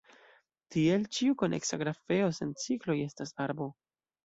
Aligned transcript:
Tiel, 0.75 1.05
ĉiu 1.17 1.35
koneksa 1.43 1.79
grafeo 1.83 2.33
sen 2.39 2.57
cikloj 2.65 2.99
estas 3.07 3.37
arbo. 3.49 3.71